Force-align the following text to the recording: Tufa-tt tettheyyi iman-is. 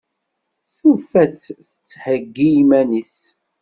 Tufa-tt 0.75 1.43
tettheyyi 1.69 2.49
iman-is. 2.61 3.17